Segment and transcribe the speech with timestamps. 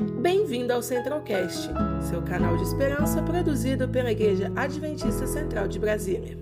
[0.00, 1.68] Bem-vindo ao Centralcast,
[2.08, 6.38] seu canal de esperança produzido pela Igreja Adventista Central de Brasília.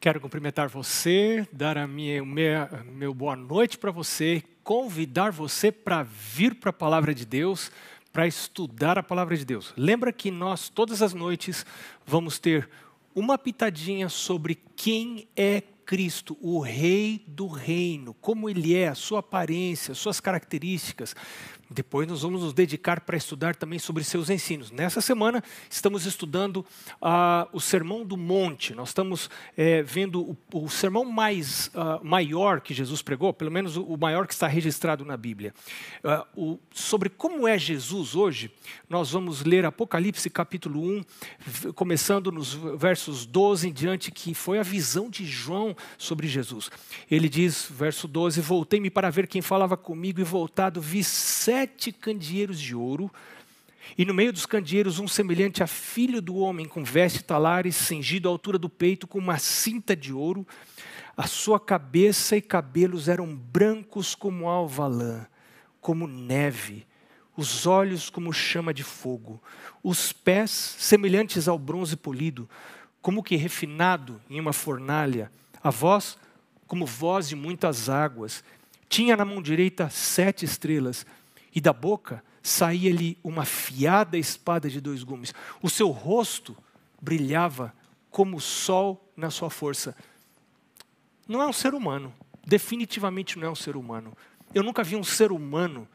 [0.00, 6.02] Quero cumprimentar você, dar a minha, minha meu boa noite para você, convidar você para
[6.02, 7.70] vir para a palavra de Deus,
[8.12, 9.72] para estudar a palavra de Deus.
[9.76, 11.64] Lembra que nós, todas as noites,
[12.04, 12.68] vamos ter
[13.14, 19.20] uma pitadinha sobre quem é Cristo, o Rei do Reino, como ele é, a sua
[19.20, 21.16] aparência, suas características.
[21.70, 24.70] Depois nós vamos nos dedicar para estudar também sobre seus ensinos.
[24.70, 26.64] Nessa semana estamos estudando
[27.02, 28.74] uh, o Sermão do Monte.
[28.74, 33.76] Nós estamos é, vendo o, o, sermão mais uh, maior que Jesus pregou, pelo menos
[33.76, 35.52] o, o maior que está registrado na Bíblia.
[36.02, 38.50] Uh, o, sobre como é Jesus hoje,
[38.88, 44.62] nós vamos ler Apocalipse capítulo 1, começando nos versos 12 em diante, que foi a
[44.62, 46.70] visão de João sobre Jesus.
[47.10, 52.60] Ele diz, verso 12: Voltei-me para ver quem falava comigo, e voltado vi sete candeeiros
[52.60, 53.10] de ouro,
[53.96, 58.28] e no meio dos candeeiros um semelhante a filho do homem, com veste talares, cingido
[58.28, 60.46] à altura do peito, com uma cinta de ouro.
[61.16, 65.26] A sua cabeça e cabelos eram brancos como alva lã,
[65.80, 66.86] como neve,
[67.36, 69.42] os olhos como chama de fogo,
[69.82, 72.48] os pés semelhantes ao bronze polido,
[73.00, 75.30] como que refinado em uma fornalha,
[75.62, 76.18] a voz
[76.66, 78.44] como voz de muitas águas.
[78.88, 81.06] Tinha na mão direita sete estrelas,
[81.58, 85.34] e da boca saía-lhe uma fiada espada de dois gumes.
[85.60, 86.56] O seu rosto
[87.02, 87.74] brilhava
[88.12, 89.96] como o sol na sua força.
[91.26, 92.14] Não é um ser humano,
[92.46, 94.16] definitivamente não é um ser humano.
[94.54, 95.88] Eu nunca vi um ser humano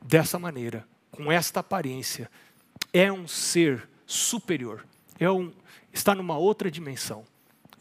[0.00, 2.30] dessa maneira, com esta aparência.
[2.92, 4.86] É um ser superior,
[5.18, 5.52] é um,
[5.92, 7.24] está numa outra dimensão.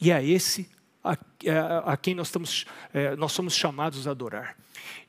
[0.02, 0.68] E é esse
[1.04, 4.56] a, a, a quem nós, estamos, é, nós somos chamados a adorar.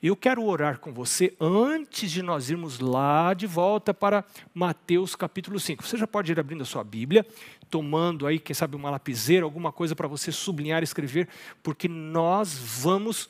[0.03, 4.25] Eu quero orar com você antes de nós irmos lá de volta para
[4.55, 5.87] Mateus capítulo 5.
[5.87, 7.27] Você já pode ir abrindo a sua Bíblia,
[7.69, 11.29] tomando aí, quem sabe, uma lapiseira, alguma coisa para você sublinhar, escrever,
[11.63, 13.29] porque nós vamos.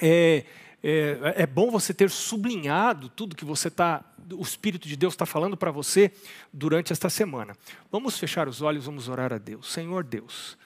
[0.00, 0.44] É,
[0.82, 5.24] é, é bom você ter sublinhado tudo que você está o Espírito de Deus está
[5.24, 6.12] falando para você
[6.52, 7.56] durante esta semana.
[7.90, 9.72] Vamos fechar os olhos, vamos orar a Deus.
[9.72, 10.58] Senhor Deus,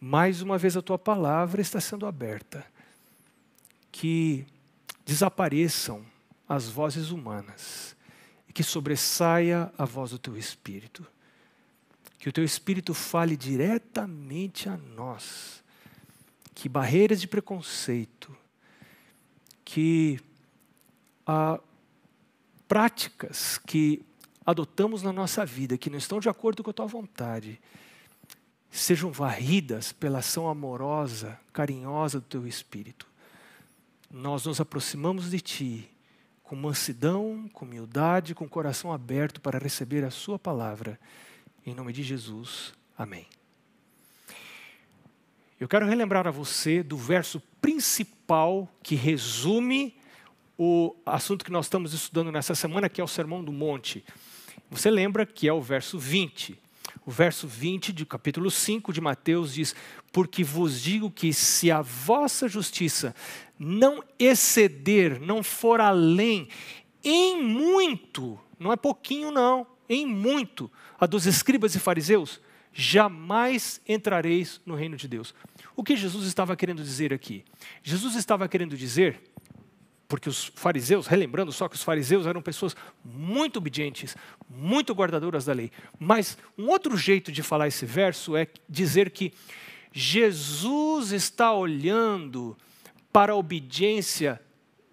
[0.00, 2.64] mais uma vez a tua palavra está sendo aberta.
[3.92, 4.46] Que
[5.04, 6.04] desapareçam
[6.48, 7.94] as vozes humanas
[8.48, 11.06] e que sobressaia a voz do teu Espírito.
[12.18, 15.62] Que o teu Espírito fale diretamente a nós.
[16.54, 18.36] Que barreiras de preconceito,
[19.64, 20.20] que
[21.26, 21.60] ah,
[22.66, 24.02] práticas que
[24.44, 27.60] adotamos na nossa vida, que não estão de acordo com a tua vontade,
[28.70, 33.06] sejam varridas pela ação amorosa, carinhosa do teu Espírito.
[34.10, 35.90] Nós nos aproximamos de Ti
[36.42, 40.98] com mansidão, com humildade, com coração aberto para receber a Sua palavra.
[41.64, 43.26] Em nome de Jesus, amém.
[45.60, 49.94] Eu quero relembrar a você do verso principal que resume
[50.58, 54.04] o assunto que nós estamos estudando nessa semana, que é o Sermão do Monte.
[54.70, 56.58] Você lembra que é o verso 20.
[57.04, 59.74] O verso 20 do capítulo 5 de Mateus diz:
[60.12, 63.14] Porque vos digo que se a vossa justiça
[63.58, 66.48] não exceder, não for além,
[67.02, 72.40] em muito, não é pouquinho não, em muito, a dos escribas e fariseus,
[72.72, 75.34] jamais entrareis no reino de Deus.
[75.74, 77.44] O que Jesus estava querendo dizer aqui?
[77.82, 79.20] Jesus estava querendo dizer
[80.10, 84.16] porque os fariseus, relembrando só que os fariseus eram pessoas muito obedientes,
[84.50, 85.70] muito guardadoras da lei.
[86.00, 89.32] Mas um outro jeito de falar esse verso é dizer que
[89.92, 92.58] Jesus está olhando
[93.12, 94.40] para a obediência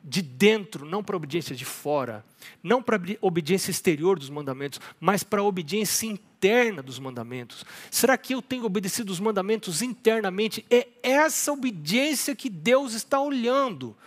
[0.03, 2.23] de dentro, não para a obediência de fora,
[2.61, 7.65] não para a obediência exterior dos mandamentos, mas para a obediência interna dos mandamentos.
[7.89, 10.63] Será que eu tenho obedecido os mandamentos internamente?
[10.69, 13.97] É essa obediência que Deus está olhando.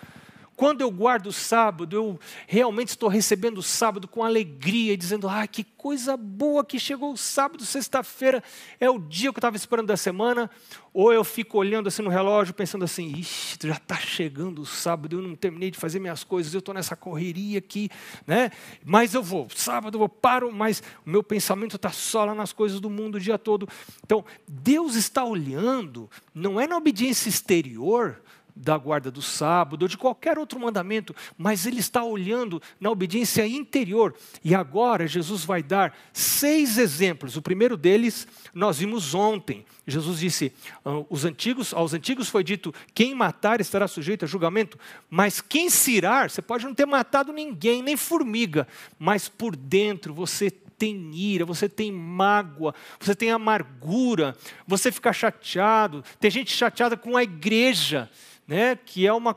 [0.61, 5.47] Quando eu guardo o sábado, eu realmente estou recebendo o sábado com alegria, dizendo: ah,
[5.47, 8.45] que coisa boa que chegou o sábado, sexta-feira
[8.79, 10.51] é o dia que eu estava esperando da semana.
[10.93, 15.17] Ou eu fico olhando assim no relógio, pensando assim: ixi, já está chegando o sábado,
[15.17, 17.89] eu não terminei de fazer minhas coisas, eu estou nessa correria aqui,
[18.27, 18.51] né?
[18.85, 22.81] Mas eu vou, sábado eu paro, mas o meu pensamento está só lá nas coisas
[22.81, 23.67] do mundo o dia todo.
[24.05, 28.21] Então, Deus está olhando, não é na obediência exterior,
[28.55, 33.47] da guarda do sábado ou de qualquer outro mandamento, mas ele está olhando na obediência
[33.47, 34.15] interior.
[34.45, 37.37] E agora Jesus vai dar seis exemplos.
[37.37, 39.65] O primeiro deles nós vimos ontem.
[39.87, 40.53] Jesus disse:
[40.85, 45.69] ah, os antigos, aos antigos foi dito: quem matar estará sujeito a julgamento, mas quem
[45.71, 48.67] se irar, você pode não ter matado ninguém, nem formiga,
[48.99, 50.51] mas por dentro você
[50.81, 54.35] tem ira, você tem mágoa, você tem amargura,
[54.67, 56.03] você fica chateado.
[56.19, 58.09] Tem gente chateada com a igreja
[58.51, 59.37] né, que é uma,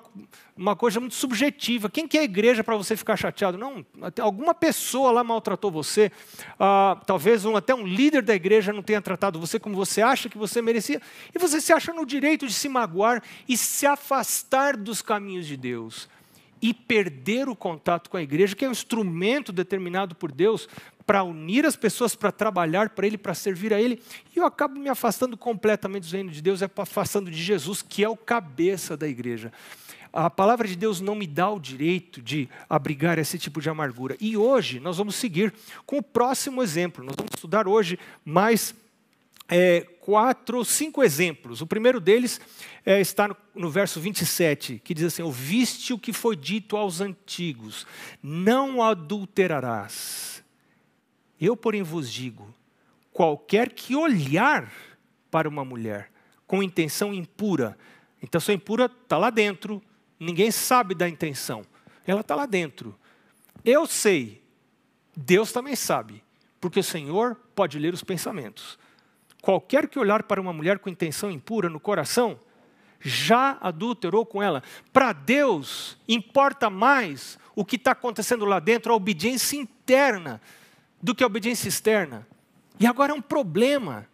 [0.58, 1.88] uma coisa muito subjetiva.
[1.88, 3.60] Quem que é a igreja para você ficar chateado?
[3.60, 3.86] Não,
[4.20, 6.12] alguma pessoa lá maltratou você,
[6.60, 10.28] ah, talvez um, até um líder da igreja não tenha tratado você como você acha
[10.28, 11.00] que você merecia,
[11.32, 15.58] e você se acha no direito de se magoar e se afastar dos caminhos de
[15.58, 16.10] Deus
[16.60, 20.68] e perder o contato com a igreja, que é um instrumento determinado por Deus
[21.06, 24.02] para unir as pessoas, para trabalhar para Ele, para servir a Ele,
[24.36, 28.04] e eu acabo me afastando completamente do reino de Deus, é afastando de Jesus, que
[28.04, 29.52] é o cabeça da igreja.
[30.12, 34.16] A palavra de Deus não me dá o direito de abrigar esse tipo de amargura.
[34.22, 35.52] E hoje nós vamos seguir
[35.88, 37.04] com o próximo exemplo.
[37.04, 38.76] Nós vamos estudar hoje mais
[39.50, 41.62] é, quatro ou cinco exemplos.
[41.62, 42.40] O primeiro deles
[42.86, 47.02] é, está no, no, verso 27, que diz assim: Ouviste o que foi dito aos
[47.02, 47.88] antigos,
[48.22, 50.43] não adulterarás.
[51.44, 52.48] Eu, porém, vos digo:
[53.12, 54.72] qualquer que olhar
[55.30, 56.10] para uma mulher
[56.48, 57.78] com intenção impura,
[58.22, 59.84] intenção impura está lá dentro,
[60.18, 61.66] ninguém sabe da intenção,
[62.08, 62.98] ela está lá dentro.
[63.66, 64.42] Eu sei,
[65.18, 66.24] Deus também sabe,
[66.62, 68.80] porque o Senhor pode ler os pensamentos.
[69.42, 72.40] Qualquer que olhar para uma mulher com intenção impura no coração,
[73.02, 74.64] já adulterou com ela.
[74.94, 80.40] Para Deus, importa mais o que está acontecendo lá dentro, a obediência interna,
[81.04, 82.26] do que a obediência externa.
[82.80, 84.08] E agora é um problema,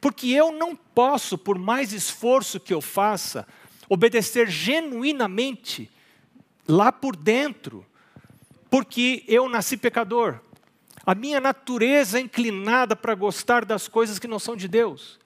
[0.00, 3.46] porque eu não posso, por mais esforço que eu faça,
[3.86, 5.90] obedecer genuinamente
[6.66, 7.84] lá por dentro,
[8.70, 10.40] porque eu nasci pecador.
[11.04, 15.20] A minha natureza é inclinada para gostar das coisas que não são de Deus.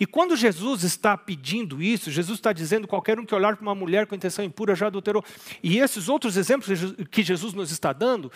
[0.00, 3.74] E quando Jesus está pedindo isso, Jesus está dizendo qualquer um que olhar para uma
[3.74, 5.24] mulher com intenção impura já adulterou.
[5.62, 8.32] E esses outros exemplos que Jesus nos está dando,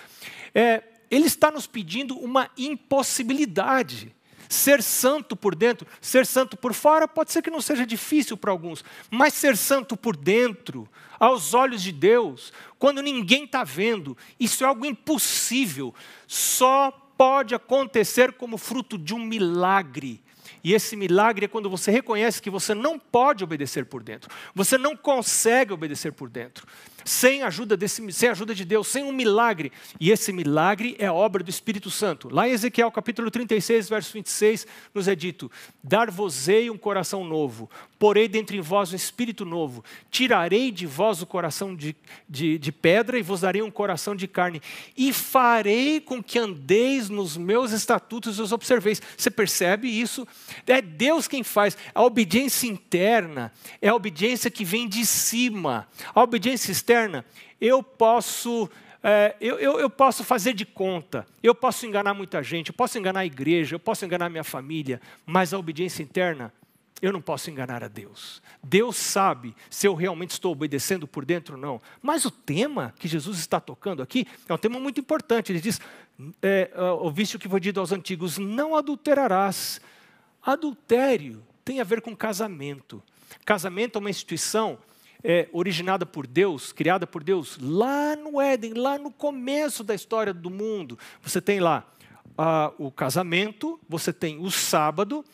[0.55, 4.14] é, ele está nos pedindo uma impossibilidade.
[4.49, 8.50] Ser santo por dentro, ser santo por fora, pode ser que não seja difícil para
[8.50, 10.88] alguns, mas ser santo por dentro,
[11.20, 15.94] aos olhos de Deus, quando ninguém está vendo, isso é algo impossível.
[16.26, 20.23] Só pode acontecer como fruto de um milagre.
[20.64, 24.79] E esse milagre é quando você reconhece que você não pode obedecer por dentro, você
[24.79, 26.67] não consegue obedecer por dentro
[27.04, 29.72] sem ajuda desse, sem ajuda de Deus, sem um milagre.
[30.00, 32.28] E esse milagre é obra do Espírito Santo.
[32.32, 35.50] Lá em Ezequiel capítulo 36, verso 26, nos é dito:
[35.82, 41.75] Dar-vos-ei um coração novo, porei dentre vós um espírito novo, tirarei de vós o coração
[41.75, 41.94] de,
[42.28, 44.60] de, de pedra e vos darei um coração de carne,
[44.96, 49.00] e farei com que andeis nos meus estatutos e os observeis.
[49.16, 50.26] Você percebe isso?
[50.66, 51.76] É Deus quem faz.
[51.94, 55.88] A obediência interna é a obediência que vem de cima.
[56.14, 57.25] A obediência externa externa,
[57.61, 58.69] eu posso,
[59.03, 62.99] é, eu, eu, eu posso fazer de conta, eu posso enganar muita gente, eu posso
[62.99, 66.53] enganar a igreja, eu posso enganar minha família, mas a obediência interna,
[67.00, 68.41] eu não posso enganar a Deus.
[68.62, 71.83] Deus sabe se eu realmente estou obedecendo por dentro ou não.
[72.00, 75.50] Mas o tema que Jesus está tocando aqui é um tema muito importante.
[75.50, 75.81] Ele diz:
[76.41, 79.81] é, ouviste o que foi dito aos antigos, não adulterarás.
[80.41, 83.03] Adultério tem a ver com casamento.
[83.45, 84.79] Casamento é uma instituição
[85.25, 90.33] é, originada por Deus, criada por Deus, lá no Éden, lá no começo da história
[90.33, 90.99] do mundo.
[91.23, 91.87] Você tem lá
[92.37, 95.25] ah, o casamento, você tem o sábado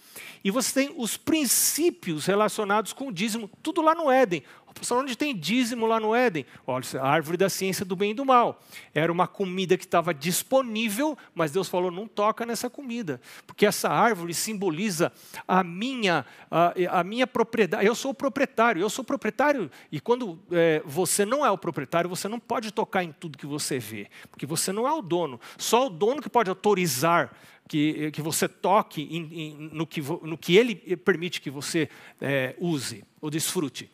[0.44, 4.42] e você tem os princípios relacionados com o dízimo, tudo lá no Éden.
[4.78, 6.46] Pastor, onde tem dízimo lá no Éden?
[6.66, 8.60] Olha, a árvore da ciência do bem e do mal.
[8.94, 13.88] Era uma comida que estava disponível, mas Deus falou: não toca nessa comida, porque essa
[13.88, 15.12] árvore simboliza
[15.46, 17.86] a minha, a, a minha propriedade.
[17.86, 21.58] Eu sou o proprietário, eu sou o proprietário, e quando é, você não é o
[21.58, 25.02] proprietário, você não pode tocar em tudo que você vê, porque você não é o
[25.02, 25.40] dono.
[25.56, 27.34] Só o dono que pode autorizar
[27.68, 31.88] que, que você toque em, em, no, que, no que ele permite que você
[32.20, 33.90] é, use ou desfrute.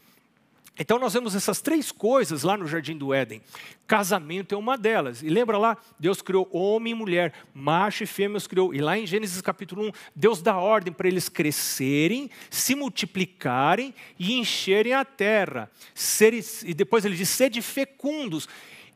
[0.77, 3.41] Então nós vemos essas três coisas lá no jardim do Éden.
[3.87, 5.23] Casamento é uma delas.
[5.23, 8.75] E lembra lá, Deus criou homem e mulher, macho e fêmea os criou.
[8.75, 14.35] E lá em Gênesis capítulo 1, Deus dá ordem para eles crescerem, se multiplicarem e
[14.35, 15.71] encherem a terra.
[15.95, 18.49] Seres, e depois ele diz: sede fecundos.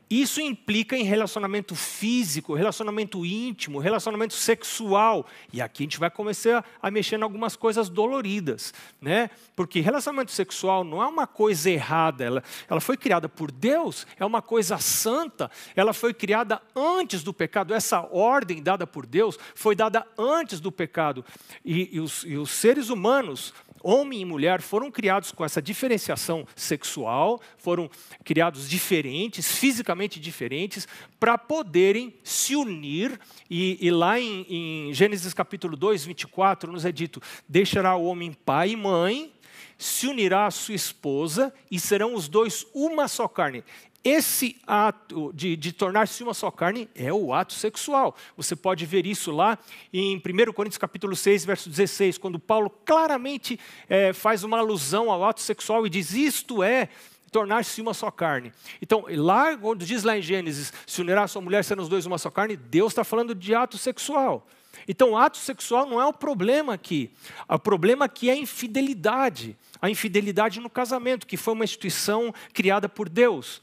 [0.09, 5.27] Isso implica em relacionamento físico, relacionamento íntimo, relacionamento sexual.
[5.53, 9.29] E aqui a gente vai começar a mexer em algumas coisas doloridas, né?
[9.55, 14.25] Porque relacionamento sexual não é uma coisa errada, ela, ela foi criada por Deus, é
[14.25, 17.71] uma coisa santa, ela foi criada antes do pecado.
[17.71, 21.23] Essa ordem dada por Deus foi dada antes do pecado.
[21.63, 26.45] E, e, os, e os seres humanos homem e mulher foram criados com essa diferenciação
[26.55, 27.89] sexual, foram
[28.23, 30.87] criados diferentes, fisicamente diferentes,
[31.19, 33.19] para poderem se unir.
[33.49, 38.33] E, e lá em, em, Gênesis capítulo 2, 24, nos é dito: deixará o homem
[38.33, 39.33] pai e mãe,
[39.77, 43.63] se unirá à sua esposa, e serão os dois uma só carne.
[44.03, 48.15] Esse ato de, de tornar-se uma só carne é o ato sexual.
[48.37, 49.57] Você pode ver isso lá
[49.91, 55.25] em 1 Coríntios capítulo 6, verso 16, quando Paulo claramente é, faz uma alusão ao
[55.25, 56.87] ato sexual e diz: isto é
[57.29, 58.53] tornar-se uma só carne.
[58.81, 62.05] Então, lá, quando diz lá em Gênesis, se unirá a sua mulher, sendo os dois
[62.05, 64.47] uma só carne, Deus está falando de ato sexual.
[64.87, 67.11] Então, ato sexual não é o problema aqui.
[67.47, 69.57] O problema aqui é a infidelidade.
[69.81, 73.61] A infidelidade no casamento, que foi uma instituição criada por Deus.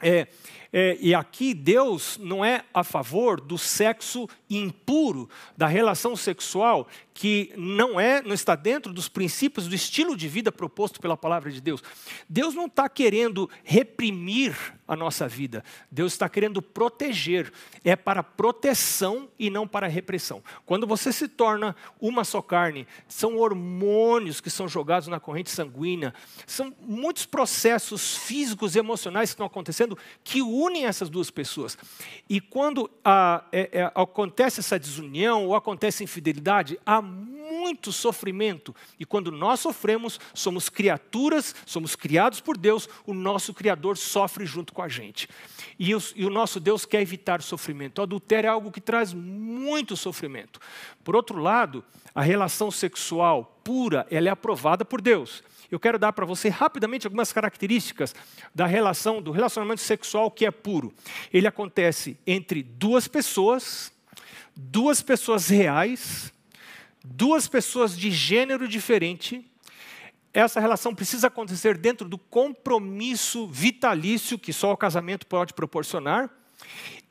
[0.00, 0.28] É,
[0.72, 6.86] é, e aqui Deus não é a favor do sexo impuro, da relação sexual
[7.18, 11.50] que não é, não está dentro dos princípios do estilo de vida proposto pela palavra
[11.50, 11.82] de Deus.
[12.28, 14.56] Deus não está querendo reprimir
[14.86, 15.64] a nossa vida.
[15.90, 17.52] Deus está querendo proteger.
[17.82, 20.40] É para proteção e não para repressão.
[20.64, 26.14] Quando você se torna uma só carne, são hormônios que são jogados na corrente sanguínea,
[26.46, 31.76] são muitos processos físicos e emocionais que estão acontecendo que unem essas duas pessoas.
[32.30, 38.74] E quando a, é, é, acontece essa desunião ou acontece infidelidade, há muito sofrimento.
[38.98, 44.72] E quando nós sofremos, somos criaturas, somos criados por Deus, o nosso Criador sofre junto
[44.72, 45.28] com a gente.
[45.78, 47.98] E, os, e o nosso Deus quer evitar sofrimento.
[47.98, 50.60] O adultério é algo que traz muito sofrimento.
[51.02, 51.84] Por outro lado,
[52.14, 55.42] a relação sexual pura, ela é aprovada por Deus.
[55.70, 58.14] Eu quero dar para você rapidamente algumas características
[58.54, 60.92] da relação, do relacionamento sexual que é puro.
[61.32, 63.92] Ele acontece entre duas pessoas,
[64.56, 66.32] duas pessoas reais,
[67.10, 69.44] duas pessoas de gênero diferente,
[70.32, 76.30] essa relação precisa acontecer dentro do compromisso vitalício que só o casamento pode proporcionar.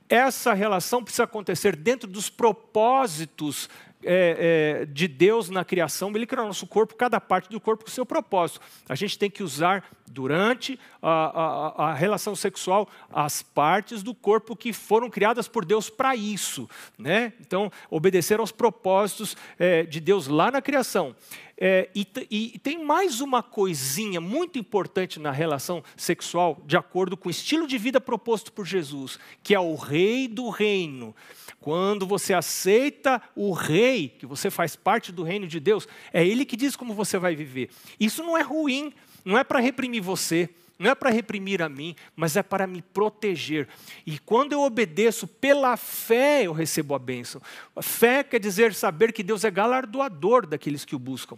[0.07, 3.69] Essa relação precisa acontecer dentro dos propósitos
[4.03, 7.91] é, é, de Deus na criação, Ele criou nosso corpo, cada parte do corpo com
[7.91, 8.61] seu propósito.
[8.87, 14.55] A gente tem que usar, durante a, a, a relação sexual, as partes do corpo
[14.55, 16.69] que foram criadas por Deus para isso.
[16.97, 17.33] Né?
[17.39, 21.15] Então, obedecer aos propósitos é, de Deus lá na criação.
[21.59, 27.29] É, e, e, tem mais uma coisinha muito importante na relação sexual, de acordo com
[27.29, 31.15] o estilo de vida proposto por Jesus, que é o rei do reino.
[31.67, 36.45] Quando você aceita o rei, que você faz parte do reino de Deus, é ele
[36.45, 37.69] que diz como você vai viver.
[37.99, 38.93] Isso não é ruim,
[39.25, 42.81] não é para reprimir você, não é para reprimir a mim, mas é para me
[42.81, 43.67] proteger.
[44.05, 47.41] E quando eu obedeço pela fé, eu recebo a bênção.
[47.81, 51.37] Fé quer dizer saber que Deus é galardoador daqueles que o buscam.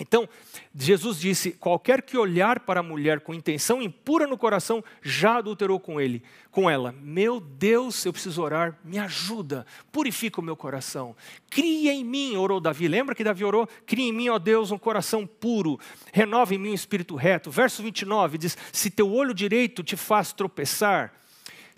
[0.00, 0.28] Então,
[0.74, 5.78] Jesus disse: qualquer que olhar para a mulher com intenção impura no coração já adulterou
[5.78, 6.94] com ele, com ela.
[7.00, 11.14] Meu Deus, eu preciso orar, me ajuda, purifica o meu coração.
[11.48, 12.88] Cria em mim, orou Davi.
[12.88, 13.68] Lembra que Davi orou?
[13.86, 15.78] Cria em mim, ó Deus, um coração puro.
[16.12, 17.50] Renova em mim um espírito reto.
[17.50, 21.19] Verso 29 diz: Se teu olho direito te faz tropeçar,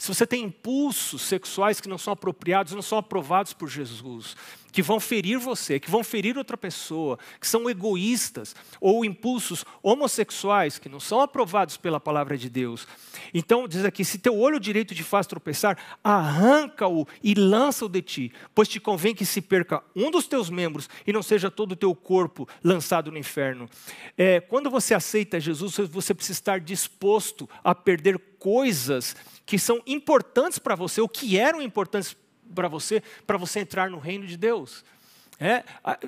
[0.03, 4.35] se você tem impulsos sexuais que não são apropriados, não são aprovados por Jesus,
[4.73, 10.77] que vão ferir você, que vão ferir outra pessoa, que são egoístas, ou impulsos homossexuais
[10.77, 12.85] que não são aprovados pela palavra de Deus.
[13.33, 18.33] Então, diz aqui: se teu olho direito te faz tropeçar, arranca-o e lança-o de ti,
[18.53, 21.77] pois te convém que se perca um dos teus membros e não seja todo o
[21.77, 23.71] teu corpo lançado no inferno.
[24.19, 29.15] É, quando você aceita Jesus, você precisa estar disposto a perder coisas
[29.53, 32.17] que são importantes para você, ou que eram importantes
[32.55, 34.83] para você, para você entrar no reino de Deus.
[35.39, 35.63] É,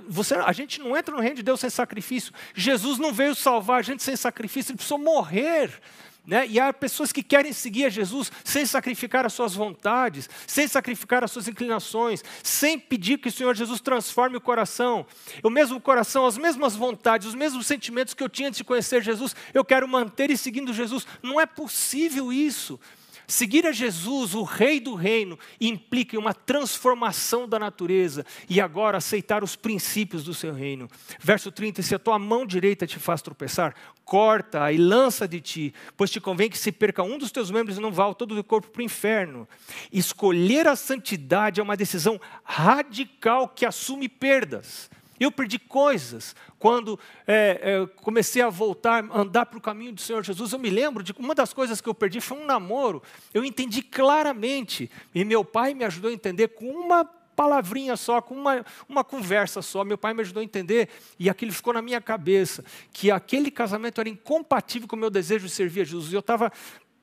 [0.08, 2.32] você, a gente não entra no reino de Deus sem sacrifício.
[2.54, 5.78] Jesus não veio salvar a gente sem sacrifício, ele precisou morrer.
[6.26, 6.46] Né?
[6.48, 11.22] E há pessoas que querem seguir a Jesus sem sacrificar as suas vontades, sem sacrificar
[11.22, 15.06] as suas inclinações, sem pedir que o Senhor Jesus transforme o coração.
[15.42, 19.02] O mesmo coração, as mesmas vontades, os mesmos sentimentos que eu tinha antes de conhecer
[19.02, 21.06] Jesus, eu quero manter e seguindo Jesus.
[21.22, 22.80] Não é possível isso.
[23.26, 29.42] Seguir a Jesus, o Rei do Reino, implica uma transformação da natureza e agora aceitar
[29.42, 30.88] os princípios do seu reino.
[31.20, 35.74] Verso 30: Se a tua mão direita te faz tropeçar, corta-a e lança de ti,
[35.96, 38.44] pois te convém que se perca um dos teus membros e não vá todo o
[38.44, 39.48] corpo para o inferno.
[39.92, 44.90] Escolher a santidade é uma decisão radical que assume perdas.
[45.18, 50.22] Eu perdi coisas quando é, é, comecei a voltar, andar para o caminho do Senhor
[50.24, 50.52] Jesus.
[50.52, 53.02] Eu me lembro de uma das coisas que eu perdi foi um namoro.
[53.32, 58.34] Eu entendi claramente e meu pai me ajudou a entender com uma palavrinha só, com
[58.34, 59.84] uma, uma conversa só.
[59.84, 64.00] Meu pai me ajudou a entender e aquilo ficou na minha cabeça que aquele casamento
[64.00, 66.12] era incompatível com o meu desejo de servir a Jesus.
[66.12, 66.52] Eu estava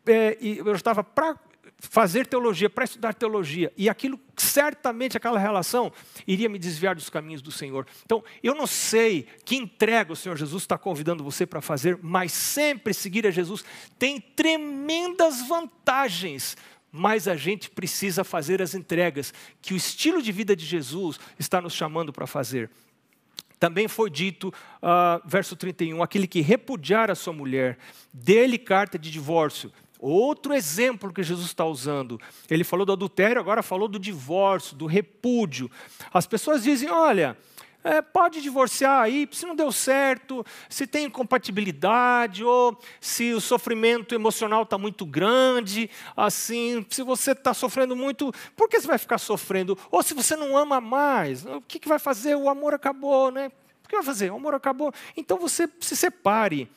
[0.05, 1.03] é, eu estava
[1.89, 5.91] fazer teologia, para estudar teologia, e aquilo, certamente, aquela relação,
[6.27, 7.87] iria me desviar dos caminhos do Senhor.
[8.05, 12.31] Então, eu não sei que entrega o Senhor Jesus está convidando você para fazer, mas
[12.31, 13.65] sempre seguir a Jesus
[13.97, 16.55] tem tremendas vantagens.
[16.91, 21.61] Mas a gente precisa fazer as entregas que o estilo de vida de Jesus está
[21.61, 22.69] nos chamando para fazer.
[23.57, 27.77] Também foi dito, uh, verso 31, aquele que repudiar a sua mulher,
[28.11, 29.71] dê-lhe carta de divórcio
[30.01, 32.19] Outro exemplo que Jesus está usando.
[32.49, 35.69] Ele falou do adultério, agora falou do divórcio, do repúdio.
[36.11, 37.37] As pessoas dizem: olha,
[37.83, 44.15] é, pode divorciar aí, se não deu certo, se tem incompatibilidade, ou se o sofrimento
[44.15, 49.19] emocional está muito grande, assim, se você está sofrendo muito, por que você vai ficar
[49.19, 49.77] sofrendo?
[49.91, 52.35] Ou se você não ama mais, o que, que vai fazer?
[52.35, 53.51] O amor acabou, né?
[53.85, 54.31] O que vai fazer?
[54.31, 54.91] O amor acabou.
[55.15, 56.67] Então você se separe.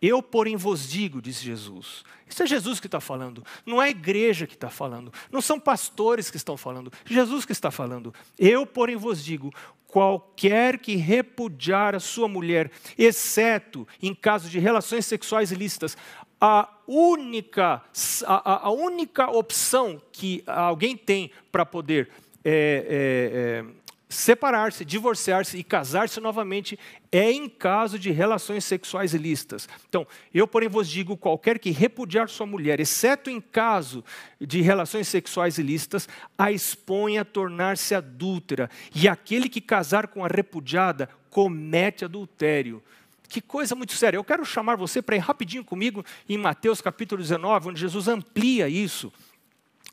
[0.00, 2.04] Eu, porém, vos digo, disse Jesus.
[2.28, 5.60] Isso é Jesus que está falando, não é a igreja que está falando, não são
[5.60, 8.12] pastores que estão falando, Jesus que está falando.
[8.38, 9.52] Eu, porém, vos digo:
[9.86, 15.96] qualquer que repudiar a sua mulher, exceto em caso de relações sexuais ilícitas,
[16.40, 17.82] a única,
[18.26, 22.10] a, a única opção que alguém tem para poder
[22.44, 26.78] é, é, é, separar-se, divorciar-se e casar-se novamente
[27.10, 29.68] é em caso de relações sexuais ilícitas.
[29.88, 34.04] Então, eu, porém, vos digo: qualquer que repudiar sua mulher, exceto em caso
[34.40, 36.08] de relações sexuais ilícitas,
[36.38, 42.82] a expõe a tornar-se adúltera, e aquele que casar com a repudiada comete adultério.
[43.28, 44.16] Que coisa muito séria.
[44.16, 48.68] Eu quero chamar você para ir rapidinho comigo em Mateus capítulo 19, onde Jesus amplia
[48.68, 49.12] isso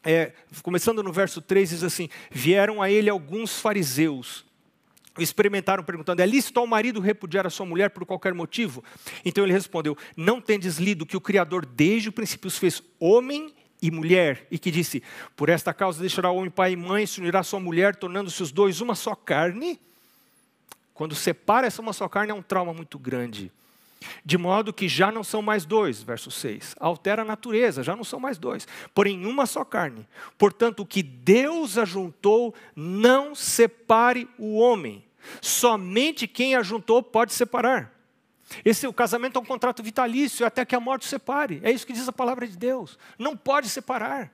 [0.04, 4.46] é, começando no verso 3, diz assim: Vieram a ele alguns fariseus,
[5.18, 8.84] experimentaram perguntando: É lícito ao marido repudiar a sua mulher por qualquer motivo?
[9.24, 13.54] Então ele respondeu: Não tendes lido que o Criador desde o princípio os fez homem
[13.82, 15.02] e mulher, e que disse:
[15.36, 18.44] Por esta causa deixará o homem pai e mãe, se unirá a sua mulher, tornando-se
[18.44, 19.80] os dois uma só carne?
[20.94, 23.52] Quando separa essa uma só carne é um trauma muito grande.
[24.24, 26.76] De modo que já não são mais dois, verso 6.
[26.80, 30.08] Altera a natureza, já não são mais dois, porém uma só carne.
[30.38, 35.04] Portanto, o que Deus ajuntou, não separe o homem.
[35.42, 37.94] Somente quem ajuntou pode separar.
[38.64, 41.60] Esse o casamento é um contrato vitalício até que a morte separe.
[41.64, 43.00] É isso que diz a palavra de Deus.
[43.18, 44.32] Não pode separar.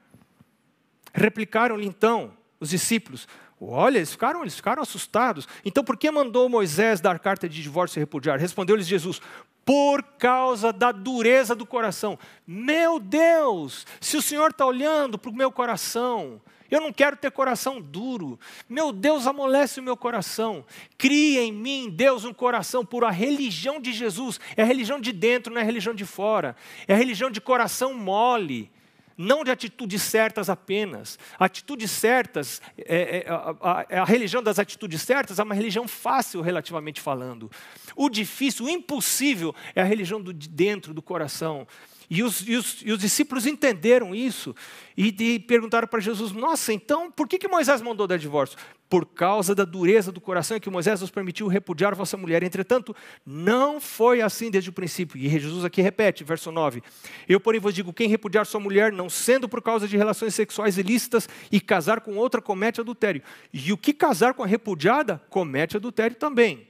[1.13, 3.27] Replicaram-lhe então os discípulos:
[3.62, 5.48] Olha, eles ficaram, eles ficaram assustados.
[5.65, 8.39] Então, por que mandou Moisés dar carta de divórcio e repudiar?
[8.39, 9.22] Respondeu-lhes Jesus:
[9.65, 12.17] por causa da dureza do coração.
[12.48, 16.41] Meu Deus, se o Senhor está olhando para o meu coração,
[16.72, 18.39] eu não quero ter coração duro.
[18.67, 20.63] Meu Deus amolece o meu coração.
[20.98, 23.06] Cria em mim, Deus, um coração puro.
[23.06, 26.56] A religião de Jesus é a religião de dentro, não é a religião de fora.
[26.88, 28.72] É a religião de coração mole
[29.19, 31.19] não de atitudes certas apenas.
[31.38, 36.39] Atitudes certas, é, é, a, a, a, religião das atitudes certas é uma religião fácil,
[36.39, 37.51] relativamente falando.
[37.97, 41.67] O difícil, o impossível, é a religião do, de dentro, do coração.
[42.10, 44.56] E os, e os, e os discípulos entenderam isso
[44.98, 48.58] e, e perguntaram para Jesus: Nossa, então por que, que Moisés mandou dar divórcio?
[48.89, 52.41] Por causa da dureza do coração que Moisés nos permitiu repudiar vossa mulher.
[52.41, 55.19] Entretanto, não foi assim desde o princípio.
[55.19, 56.82] E Jesus aqui repete, verso 9:
[57.28, 60.80] Eu, porém, vos digo: quem repudiar sua mulher, não sendo por causa de relações sexuais
[60.80, 63.22] ilícitas, e casar com outra, comete adultério.
[63.54, 66.67] E o que casar com a repudiada, comete adultério também.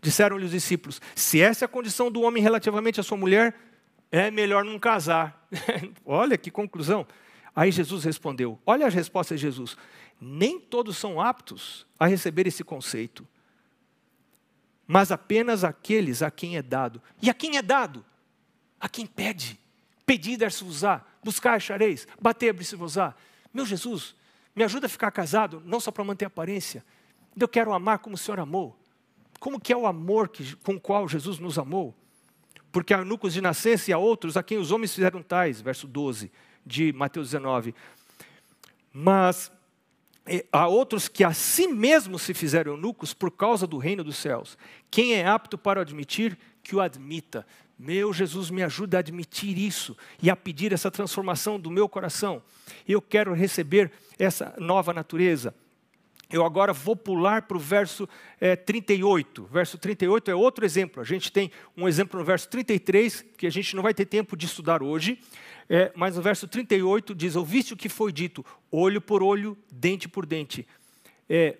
[0.00, 3.54] Disseram-lhe os discípulos: Se essa é a condição do homem relativamente à sua mulher,
[4.10, 5.46] é melhor não casar.
[6.04, 7.06] olha que conclusão.
[7.54, 9.76] Aí Jesus respondeu: olha as respostas de Jesus.
[10.20, 13.26] Nem todos são aptos a receber esse conceito,
[14.86, 17.00] mas apenas aqueles a quem é dado.
[17.22, 18.04] E a quem é dado?
[18.78, 19.58] A quem pede.
[20.04, 21.04] Pedir, dar-se-vos-á.
[21.22, 22.06] Buscar, achareis.
[22.20, 23.14] Bater, abrir-se-vos-á.
[23.54, 24.14] Meu Jesus,
[24.54, 26.84] me ajuda a ficar casado, não só para manter a aparência.
[27.38, 28.76] Eu quero amar como o Senhor amou.
[29.38, 31.94] Como que é o amor que, com o qual Jesus nos amou?
[32.72, 35.86] Porque há eunucos de nascença e há outros a quem os homens fizeram tais, verso
[35.86, 36.30] 12.
[36.64, 37.74] de Mateus 19.
[38.92, 39.50] Mas
[40.26, 44.16] é, há outros que a si mesmos se fizeram eunucos por causa do reino dos
[44.16, 44.56] céus.
[44.90, 47.46] Quem é apto para admitir, que o admita.
[47.78, 52.42] Meu Jesus, me ajuda a admitir isso e a pedir essa transformação do meu coração.
[52.86, 55.54] Eu quero receber essa nova natureza.
[56.30, 58.08] Eu agora vou pular para o verso
[58.40, 59.48] é, 38.
[59.50, 61.02] Verso 38 é outro exemplo.
[61.02, 64.36] A gente tem um exemplo no verso 33, que a gente não vai ter tempo
[64.36, 65.20] de estudar hoje,
[65.68, 70.08] é, mas no verso 38 diz: Ouviste o que foi dito, olho por olho, dente
[70.08, 70.66] por dente.
[71.28, 71.58] É,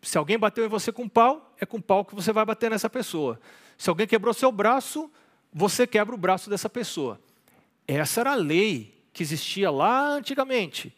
[0.00, 2.88] se alguém bateu em você com pau, é com pau que você vai bater nessa
[2.88, 3.38] pessoa.
[3.76, 5.10] Se alguém quebrou seu braço,
[5.52, 7.20] você quebra o braço dessa pessoa.
[7.86, 10.94] Essa era a lei que existia lá antigamente.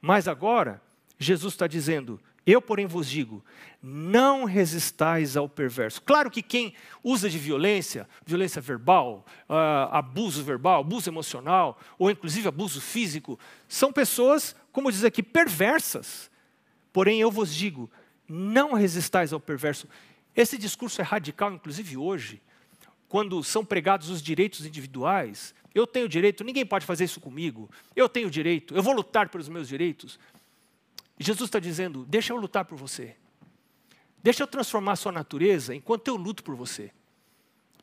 [0.00, 0.80] Mas agora,
[1.22, 3.44] Jesus está dizendo: Eu, porém, vos digo,
[3.82, 6.02] não resistais ao perverso.
[6.02, 12.48] Claro que quem usa de violência, violência verbal, uh, abuso verbal, abuso emocional, ou inclusive
[12.48, 16.30] abuso físico, são pessoas, como diz aqui, perversas.
[16.92, 17.90] Porém, eu vos digo,
[18.28, 19.88] não resistais ao perverso.
[20.34, 22.40] Esse discurso é radical, inclusive hoje,
[23.08, 25.54] quando são pregados os direitos individuais.
[25.74, 27.70] Eu tenho direito, ninguém pode fazer isso comigo.
[27.96, 30.18] Eu tenho direito, eu vou lutar pelos meus direitos.
[31.22, 33.16] Jesus está dizendo: deixa eu lutar por você.
[34.22, 36.92] Deixa eu transformar a sua natureza enquanto eu luto por você.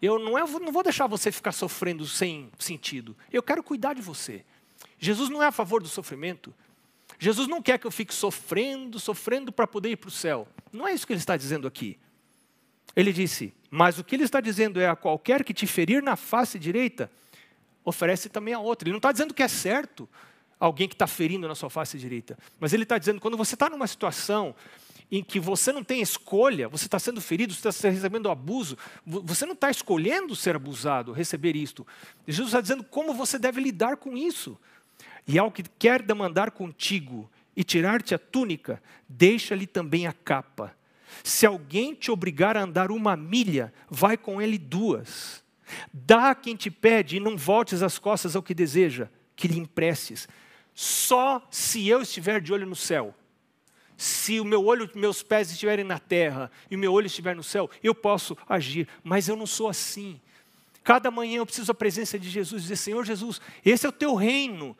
[0.02, 3.15] Eu não, é, não vou deixar você ficar sofrendo sem sentido.
[3.32, 4.45] Eu quero cuidar de você.
[4.97, 6.54] Jesus não é a favor do sofrimento.
[7.17, 10.47] Jesus não quer que eu fique sofrendo, sofrendo para poder ir para o céu.
[10.71, 11.99] Não é isso que ele está dizendo aqui.
[12.95, 16.15] Ele disse: Mas o que ele está dizendo é: a qualquer que te ferir na
[16.15, 17.12] face direita,
[17.84, 18.88] oferece também a outra.
[18.88, 20.08] Ele não está dizendo que é certo
[20.60, 22.38] alguém que está ferindo na sua face direita.
[22.60, 24.56] Mas ele está dizendo, quando você está numa situação
[25.12, 29.45] em que você não tem escolha, você está sendo ferido, você está recebendo abuso, você
[29.45, 31.86] não está escolhendo ser abusado, receber isto.
[32.28, 34.58] Jesus está dizendo como você deve lidar com isso.
[35.28, 40.76] E ao que quer demandar contigo e tirar-te a túnica, deixa-lhe também a capa.
[41.24, 45.43] Se alguém te obrigar a andar uma milha, vai com ele duas.
[45.91, 49.60] Dá a quem te pede e não voltes as costas ao que deseja, que lhe
[49.60, 50.28] emprestes.
[50.82, 53.13] Só se eu estiver de olho no céu,
[53.98, 57.44] se o meu olho, meus pés estiverem na terra e o meu olho estiver no
[57.44, 60.22] céu, eu posso agir, mas eu não sou assim.
[60.82, 63.92] Cada manhã eu preciso da presença de Jesus e dizer: Senhor Jesus, esse é o
[63.92, 64.74] teu reino.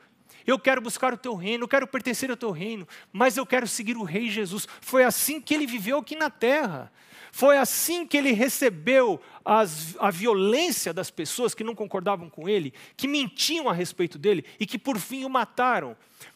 [0.48, 3.68] Eu quero buscar o teu reino, eu quero pertencer ao teu reino, mas eu quero
[3.68, 4.70] seguir o Rei Jesus.
[4.80, 6.90] Foi assim que ele viveu aqui na terra.
[7.32, 12.74] Foi assim que ele recebeu as, a violência das pessoas que não concordavam com ele,
[12.98, 15.96] que mentiam a respeito dele e que por fim o mataram,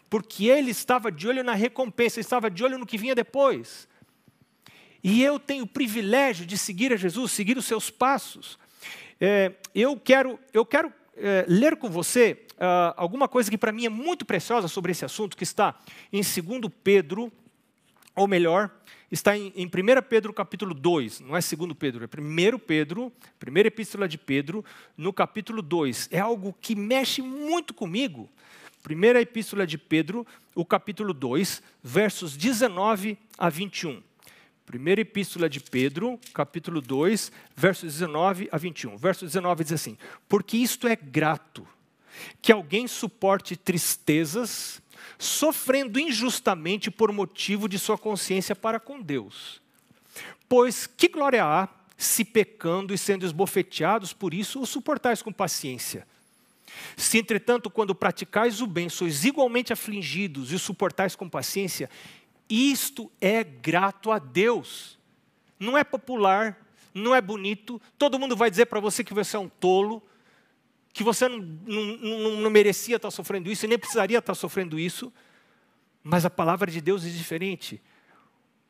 [0.10, 3.88] porque ele estava de olho na recompensa, estava de olho no que vinha depois.
[5.04, 8.58] E eu tenho o privilégio de seguir a Jesus, seguir os seus passos.
[9.20, 13.86] É, eu quero, eu quero é, ler com você uh, alguma coisa que para mim
[13.86, 15.76] é muito preciosa sobre esse assunto, que está
[16.12, 17.32] em 2 Pedro,
[18.16, 18.72] ou melhor,
[19.14, 19.70] está em, em 1
[20.10, 24.66] Pedro capítulo 2, não é 2 Pedro, é 1 Pedro, primeira epístola de Pedro,
[24.98, 26.10] no capítulo 2.
[26.12, 28.30] É algo que mexe muito comigo.
[28.82, 34.02] Primeira epístola de Pedro, o capítulo 2, versos 19 a 21.
[34.66, 38.98] Primeira epístola de Pedro, capítulo 2, versos 19 a 21.
[38.98, 39.98] Verso 19 diz assim:
[40.28, 41.68] Porque isto é grato,
[42.42, 44.82] que alguém suporte tristezas
[45.18, 49.62] sofrendo injustamente por motivo de sua consciência para com Deus.
[50.48, 56.08] Pois que glória há se pecando e sendo esbofeteados por isso o suportais com paciência?
[56.98, 61.90] Se, entretanto, quando praticais o bem, sois igualmente afligidos e o suportais com paciência,
[62.50, 64.98] isto é grato a Deus.
[65.60, 66.60] Não é popular,
[66.94, 70.04] não é bonito, todo mundo vai dizer para você que você é um tolo,
[70.94, 75.12] que você não, não, não, merecia estar sofrendo isso e nem precisaria estar sofrendo isso,
[76.04, 77.82] mas a palavra de Deus é diferente.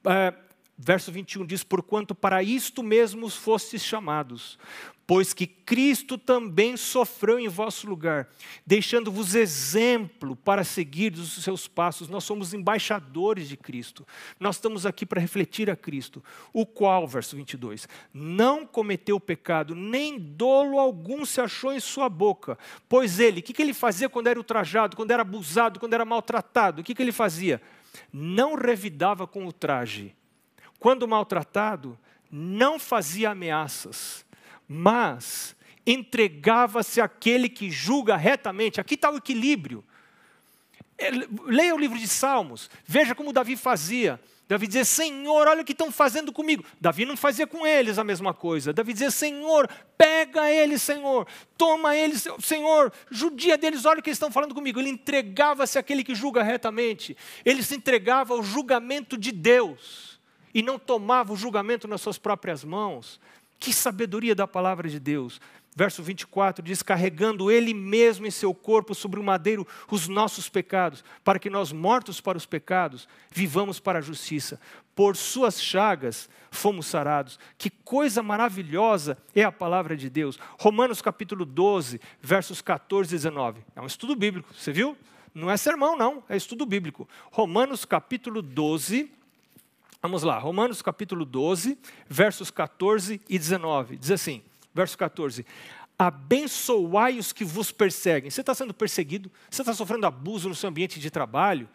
[0.06, 0.34] É,
[0.78, 4.58] verso 21 diz: Porquanto para isto mesmos fostes chamados,
[5.06, 8.30] pois que Cristo também sofreu em vosso lugar,
[8.66, 12.08] deixando-vos exemplo para seguir os seus passos.
[12.08, 14.08] Nós somos embaixadores de Cristo.
[14.40, 20.18] Nós estamos aqui para refletir a Cristo, o qual, verso 22, não cometeu pecado, nem
[20.18, 22.58] dolo algum se achou em sua boca.
[22.88, 26.06] Pois ele, o que, que ele fazia quando era ultrajado, quando era abusado, quando era
[26.06, 26.82] maltratado?
[26.82, 27.62] O que, que ele fazia?
[28.12, 30.16] Não revidava com o traje.
[30.84, 31.98] Quando maltratado,
[32.30, 34.24] não fazia ameaças
[34.68, 38.80] mas entregava-se àquele que julga retamente.
[38.80, 39.84] Aqui está o equilíbrio.
[40.98, 41.10] É,
[41.46, 44.20] leia o livro de Salmos, veja como Davi fazia.
[44.48, 46.64] Davi dizia: Senhor, olha o que estão fazendo comigo.
[46.80, 48.72] Davi não fazia com eles a mesma coisa.
[48.72, 54.18] Davi dizia: Senhor, pega eles, Senhor, toma eles, Senhor, judia deles, olha o que eles
[54.18, 54.80] estão falando comigo.
[54.80, 57.18] Ele entregava-se àquele que julga retamente.
[57.44, 60.13] Ele se entregava ao julgamento de Deus
[60.54, 63.20] e não tomava o julgamento nas suas próprias mãos.
[63.60, 65.40] Que sabedoria da palavra de Deus.
[65.76, 71.04] Verso 24 diz: carregando Ele mesmo em seu corpo sobre o madeiro os nossos pecados,
[71.24, 74.60] para que nós, mortos para os pecados, vivamos para a justiça.
[74.96, 77.40] Por Suas chagas fomos sarados.
[77.58, 80.38] Que coisa maravilhosa é a palavra de Deus.
[80.60, 83.62] Romanos capítulo 12, versos 14 e 19.
[83.76, 84.96] É um estudo bíblico, você viu?
[85.34, 87.10] Não é sermão, não, é estudo bíblico.
[87.32, 89.10] Romanos capítulo 12,
[90.04, 91.78] vamos lá, Romanos capítulo 12,
[92.10, 93.96] versos 14 e 19.
[93.96, 95.46] Diz assim verso 14:
[95.98, 98.30] Abençoai os que vos perseguem.
[98.30, 99.32] Você está sendo perseguido?
[99.50, 101.70] Você está sofrendo abuso no seu ambiente de trabalho?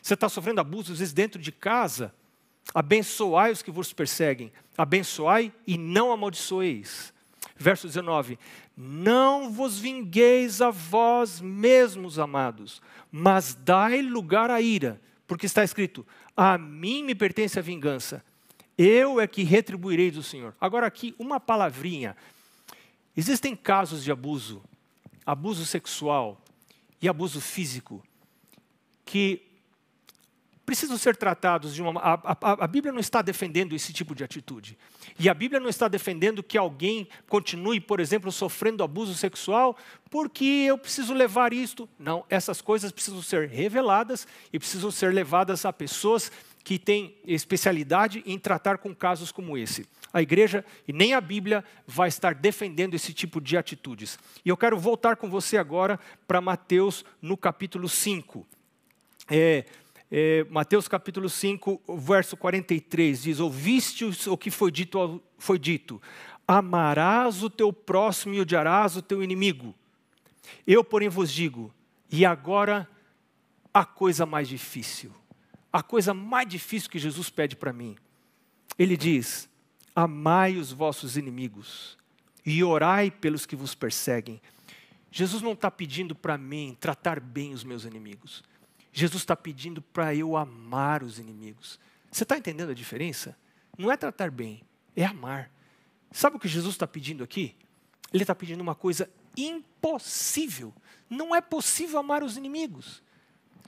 [0.00, 2.14] Você está sofrendo abuso, às vezes, dentro de casa?
[2.74, 4.50] Abençoai os que vos perseguem.
[4.78, 7.12] Abençoai e não amaldiçoeis.
[7.58, 8.38] Verso 19:
[8.74, 12.80] Não vos vingueis a vós mesmos, amados,
[13.12, 18.22] mas dai lugar à ira, porque está escrito: A mim me pertence a vingança,
[18.76, 20.54] eu é que retribuirei do Senhor.
[20.60, 22.14] Agora, aqui, uma palavrinha
[23.16, 24.62] Existem casos de abuso,
[25.24, 26.38] abuso sexual
[27.00, 28.04] e abuso físico,
[29.06, 29.45] que
[30.66, 31.98] precisam ser tratados de uma.
[32.00, 34.76] A, a, a, Bíblia não está defendendo esse tipo de atitude.
[35.18, 39.76] E a Bíblia não está defendendo que alguém continue, por exemplo, sofrendo abuso sexual
[40.10, 41.88] porque eu preciso levar isto.
[41.98, 46.30] Não, essas coisas precisam ser reveladas e precisam ser levadas a pessoas
[46.64, 51.62] que têm especialidade em tratar com casos como esse a igreja e nem a Bíblia
[51.86, 54.18] vai estar defendendo esse tipo de atitudes.
[54.42, 58.46] E eu quero voltar com você agora para Mateus no capítulo 5.
[59.30, 59.66] É,
[60.10, 66.00] é, Mateus capítulo 5, verso 43 diz: Ouviste o que foi dito, foi dito:
[66.46, 69.74] Amarás o teu próximo e odiarás o teu inimigo.
[70.66, 71.74] Eu, porém, vos digo,
[72.10, 72.88] e agora
[73.74, 75.12] a coisa mais difícil,
[75.72, 77.96] a coisa mais difícil que Jesus pede para mim.
[78.78, 79.48] Ele diz:
[79.94, 81.98] amai os vossos inimigos
[82.44, 84.40] e orai pelos que vos perseguem.
[85.10, 88.44] Jesus não está pedindo para mim tratar bem os meus inimigos.
[88.98, 91.78] Jesus está pedindo para eu amar os inimigos.
[92.10, 93.36] Você está entendendo a diferença?
[93.76, 94.62] Não é tratar bem,
[94.96, 95.50] é amar.
[96.10, 97.54] Sabe o que Jesus está pedindo aqui?
[98.10, 100.72] Ele está pedindo uma coisa impossível.
[101.10, 103.02] Não é possível amar os inimigos.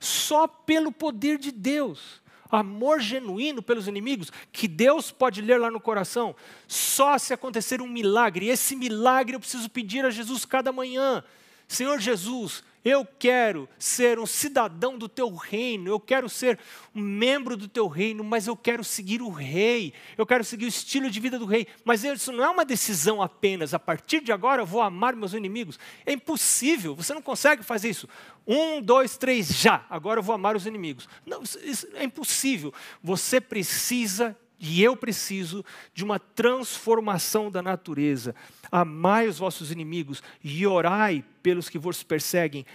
[0.01, 5.79] Só pelo poder de Deus amor genuíno pelos inimigos, que Deus pode ler lá no
[5.79, 6.35] coração,
[6.67, 8.47] só se acontecer um milagre.
[8.47, 11.23] E esse milagre eu preciso pedir a Jesus cada manhã.
[11.67, 16.59] Senhor Jesus, eu quero ser um cidadão do teu reino, eu quero ser
[16.95, 20.69] um membro do teu reino, mas eu quero seguir o rei, eu quero seguir o
[20.69, 21.67] estilo de vida do rei.
[21.85, 25.35] Mas isso não é uma decisão apenas, a partir de agora eu vou amar meus
[25.35, 25.79] inimigos.
[26.07, 28.09] É impossível, você não consegue fazer isso.
[28.47, 31.09] Um, dois, três, já, agora eu vou amar os inimigos.
[31.27, 32.73] Não, isso é impossível.
[33.03, 38.35] Você precisa e eu preciso de uma transformação da natureza.
[38.71, 42.67] Amai os vossos inimigos e orai pelos que vos perseguem,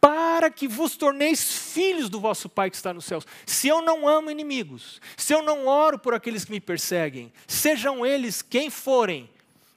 [0.00, 3.26] para que vos torneis filhos do vosso Pai que está nos céus.
[3.44, 8.06] Se eu não amo inimigos, se eu não oro por aqueles que me perseguem, sejam
[8.06, 9.28] eles quem forem,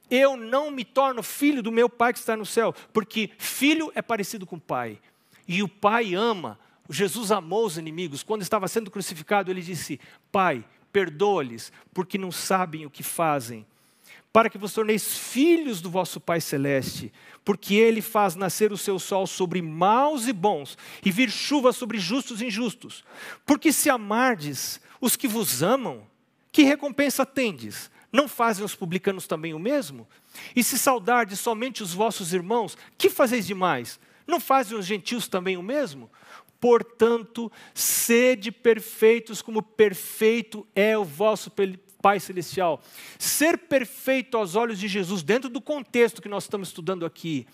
[0.10, 4.02] eu não me torno filho do meu Pai que está no céu, porque filho é
[4.02, 5.00] parecido com pai,
[5.48, 6.60] e o Pai ama.
[6.92, 8.24] Jesus amou os inimigos.
[8.24, 10.00] Quando estava sendo crucificado, ele disse:
[10.32, 13.66] Pai, perdoa-lhes, porque não sabem o que fazem.
[14.32, 17.12] Para que vos torneis filhos do vosso Pai Celeste,
[17.44, 21.98] porque Ele faz nascer o seu sol sobre maus e bons, e vir chuva sobre
[21.98, 23.04] justos e injustos.
[23.46, 26.04] Porque se amardes os que vos amam,
[26.52, 27.90] que recompensa tendes?
[28.12, 30.08] Não fazem os publicanos também o mesmo?
[30.56, 34.00] E se saudardes somente os vossos irmãos, que fazeis demais?
[34.28, 36.10] Não fazem os gentios também o mesmo?
[36.60, 41.52] Portanto, sede perfeitos como perfeito é o vosso
[42.02, 42.82] Pai Celestial.
[43.18, 47.46] Ser perfeito aos olhos de Jesus, dentro do contexto que nós estamos estudando aqui,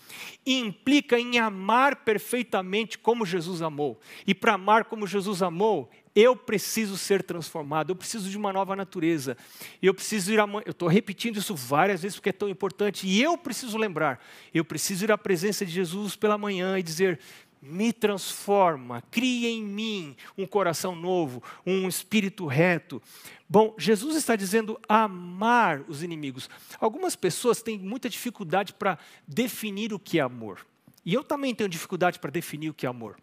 [0.46, 3.98] implica em amar perfeitamente como Jesus amou.
[4.26, 8.74] E para amar como Jesus amou, eu preciso ser transformado, eu preciso de uma nova
[8.74, 9.36] natureza.
[9.82, 13.06] Eu preciso ir a, eu estou repetindo isso várias vezes porque é tão importante.
[13.06, 17.20] E eu preciso lembrar, eu preciso ir à presença de Jesus pela manhã e dizer:
[17.66, 23.02] me transforma, cria em mim um coração novo, um espírito reto.
[23.48, 26.48] Bom, Jesus está dizendo amar os inimigos.
[26.80, 30.66] Algumas pessoas têm muita dificuldade para definir o que é amor.
[31.04, 33.16] E eu também tenho dificuldade para definir o que é amor.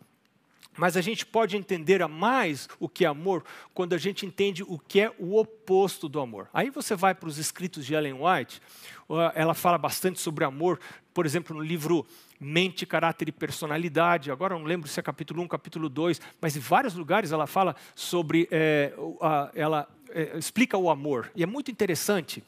[0.76, 4.64] Mas a gente pode entender a mais o que é amor quando a gente entende
[4.64, 6.50] o que é o oposto do amor.
[6.54, 8.62] Aí você vai para os escritos de Ellen White,
[9.36, 10.80] ela fala bastante sobre amor,
[11.14, 12.06] por exemplo, no livro
[12.44, 14.32] Mente, Caráter e Personalidade.
[14.32, 17.76] Agora não lembro se é capítulo 1, capítulo 2, mas em vários lugares ela fala
[17.96, 18.48] sobre.
[18.52, 21.32] É, a, ela é, explica o amor.
[21.36, 22.44] E é muito interessante.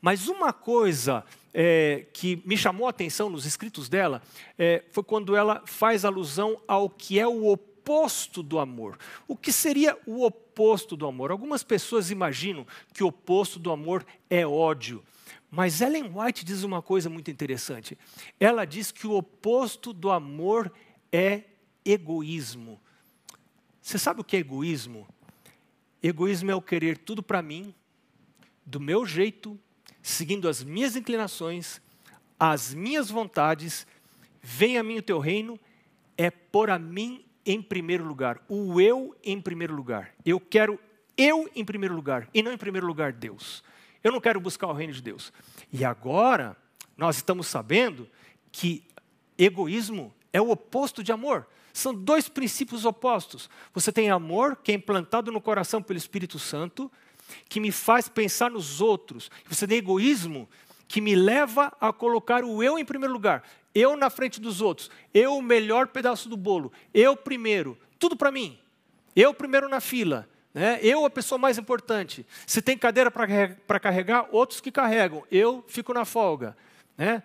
[0.00, 4.22] Mas uma coisa é, que me chamou a atenção nos escritos dela
[4.58, 8.98] é, foi quando ela faz alusão ao que é o oposto do amor.
[9.26, 11.30] O que seria o oposto do amor?
[11.30, 15.02] Algumas pessoas imaginam que o oposto do amor é ódio.
[15.50, 17.96] Mas Ellen White diz uma coisa muito interessante.
[18.38, 20.72] Ela diz que o oposto do amor
[21.12, 21.44] é
[21.84, 22.80] egoísmo.
[23.80, 25.06] Você sabe o que é egoísmo?
[26.02, 27.74] Egoísmo é o querer tudo para mim,
[28.64, 29.58] do meu jeito,
[30.02, 31.80] seguindo as minhas inclinações,
[32.38, 33.86] as minhas vontades,
[34.42, 35.58] venha a mim o teu reino,
[36.16, 40.12] é por a mim em primeiro lugar, o eu em primeiro lugar.
[40.24, 40.78] Eu quero
[41.16, 43.62] eu em primeiro lugar e não em primeiro lugar Deus.
[44.06, 45.32] Eu não quero buscar o reino de Deus.
[45.72, 46.56] E agora
[46.96, 48.08] nós estamos sabendo
[48.52, 48.84] que
[49.36, 51.44] egoísmo é o oposto de amor.
[51.72, 53.50] São dois princípios opostos.
[53.74, 56.88] Você tem amor, que é implantado no coração pelo Espírito Santo,
[57.48, 59.28] que me faz pensar nos outros.
[59.48, 60.48] Você tem egoísmo
[60.86, 63.42] que me leva a colocar o eu em primeiro lugar.
[63.74, 64.88] Eu na frente dos outros.
[65.12, 66.72] Eu o melhor pedaço do bolo.
[66.94, 67.76] Eu primeiro.
[67.98, 68.56] Tudo para mim.
[69.16, 70.28] Eu primeiro na fila.
[70.56, 70.80] Né?
[70.82, 72.26] Eu a pessoa mais importante.
[72.46, 75.22] Se tem cadeira para carregar, outros que carregam.
[75.30, 76.56] Eu fico na folga.
[76.96, 77.22] Né?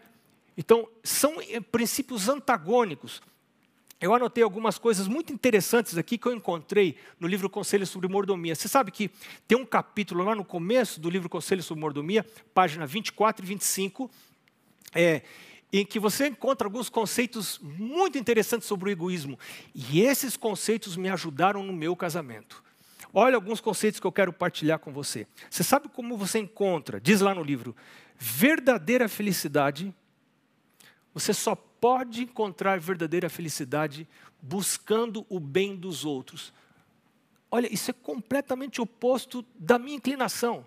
[0.57, 3.21] Então, são eh, princípios antagônicos
[4.01, 8.55] eu anotei algumas coisas muito interessantes aqui que eu encontrei no livro Conselho sobre Mordomia.
[8.55, 9.11] Você sabe que
[9.47, 14.09] tem um capítulo lá no começo do livro Conselho sobre Mordomia, página 24 e 25,
[14.95, 15.21] é,
[15.71, 19.37] em que você encontra alguns conceitos muito interessantes sobre o egoísmo.
[19.75, 22.63] E esses conceitos me ajudaram no meu casamento.
[23.13, 25.27] Olha alguns conceitos que eu quero partilhar com você.
[25.49, 27.75] Você sabe como você encontra, diz lá no livro,
[28.17, 29.93] verdadeira felicidade?
[31.13, 34.07] Você só pode encontrar verdadeira felicidade
[34.41, 36.53] buscando o bem dos outros.
[37.49, 40.65] Olha, isso é completamente oposto da minha inclinação.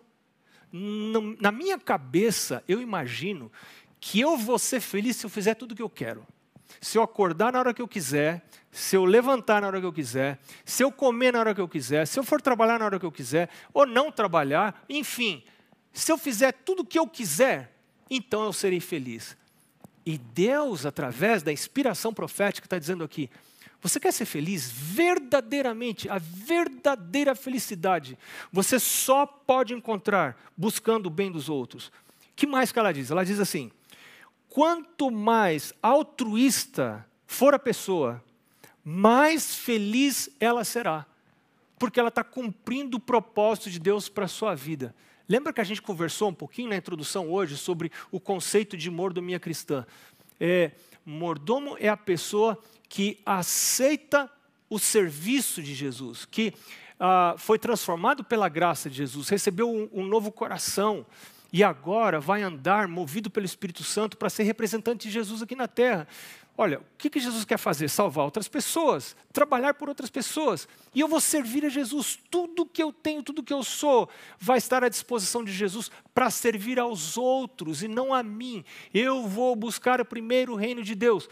[1.41, 3.51] Na minha cabeça, eu imagino
[3.99, 6.27] que eu vou ser feliz se eu fizer tudo o que eu quero.
[6.81, 9.93] Se eu acordar na hora que eu quiser, se eu levantar na hora que eu
[9.93, 12.99] quiser, se eu comer na hora que eu quiser, se eu for trabalhar na hora
[12.99, 15.45] que eu quiser, ou não trabalhar, enfim,
[15.93, 17.73] se eu fizer tudo o que eu quiser,
[18.11, 19.37] então eu serei feliz.
[20.05, 23.31] E Deus, através da inspiração profética, está dizendo aqui:
[23.81, 28.19] você quer ser feliz verdadeiramente, a verdadeira felicidade,
[28.51, 31.93] você só pode encontrar buscando o bem dos outros.
[32.35, 33.11] que mais que ela diz?
[33.11, 33.71] Ela diz assim:
[34.55, 38.23] quanto mais altruísta for a pessoa,
[38.85, 41.05] mais feliz ela será,
[41.77, 44.95] porque ela está cumprindo o propósito de Deus para a sua vida.
[45.29, 49.41] Lembra que a gente conversou um pouquinho na introdução hoje sobre o conceito de mordomia
[49.41, 49.85] cristã?
[50.39, 50.71] É,
[51.05, 52.57] mordomo é a pessoa
[52.89, 54.31] que aceita
[54.71, 56.55] o serviço de Jesus, que
[57.01, 61.05] ah, foi transformado pela graça de Jesus, recebeu um, um novo coração
[61.55, 65.69] e agora vai andar movido pelo Espírito Santo para ser representante de Jesus aqui na
[65.69, 66.09] terra.
[66.59, 67.89] Olha, o que, que Jesus quer fazer?
[67.89, 70.67] Salvar outras pessoas, trabalhar por outras pessoas.
[70.93, 72.19] E eu vou servir a Jesus.
[72.29, 76.29] Tudo que eu tenho, tudo que eu sou, vai estar à disposição de Jesus para
[76.29, 78.65] servir aos outros e não a mim.
[78.93, 81.29] Eu vou buscar o primeiro reino de Deus.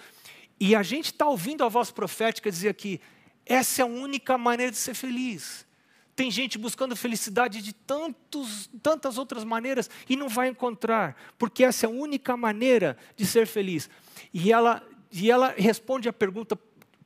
[0.61, 3.01] E a gente está ouvindo a voz profética dizer aqui:
[3.45, 5.67] essa é a única maneira de ser feliz.
[6.14, 11.87] Tem gente buscando felicidade de tantos, tantas outras maneiras e não vai encontrar, porque essa
[11.87, 13.88] é a única maneira de ser feliz.
[14.33, 16.59] E ela e ela responde a pergunta: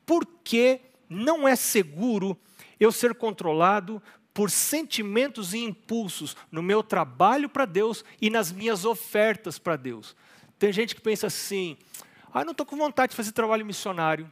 [0.05, 2.39] por que não é seguro
[2.79, 8.85] eu ser controlado por sentimentos e impulsos no meu trabalho para Deus e nas minhas
[8.85, 10.17] ofertas para Deus?
[10.59, 11.77] Tem gente que pensa assim:
[12.33, 14.31] ah, não estou com vontade de fazer trabalho missionário.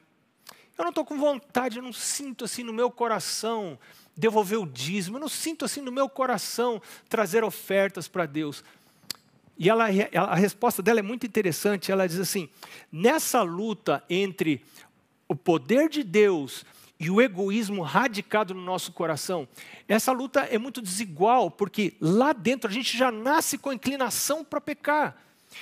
[0.77, 3.79] Eu não estou com vontade, eu não sinto assim no meu coração
[4.17, 8.63] devolver o dízimo, eu não sinto assim no meu coração trazer ofertas para Deus.
[9.59, 11.93] E ela, a resposta dela é muito interessante.
[11.93, 12.49] Ela diz assim:
[12.91, 14.63] nessa luta entre
[15.29, 16.65] o poder de Deus
[16.99, 19.49] e o egoísmo radicado no nosso coração,
[19.89, 24.61] essa luta é muito desigual, porque lá dentro a gente já nasce com inclinação para
[24.61, 25.17] pecar.